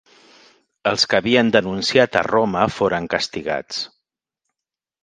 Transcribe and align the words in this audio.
Els 0.91 1.05
que 1.11 1.17
havien 1.19 1.51
denunciat 1.57 2.19
a 2.23 2.27
Romà 2.29 2.65
foren 2.79 3.13
castigats. 3.17 3.87